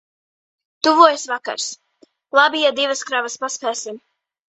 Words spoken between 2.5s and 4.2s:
ja divas kravas paspēsim.